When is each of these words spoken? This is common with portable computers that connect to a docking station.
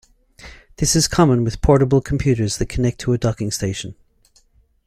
This 0.77 0.95
is 0.95 1.07
common 1.07 1.43
with 1.43 1.61
portable 1.61 2.01
computers 2.01 2.57
that 2.57 2.67
connect 2.69 2.97
to 3.01 3.13
a 3.13 3.19
docking 3.19 3.51
station. 3.51 3.93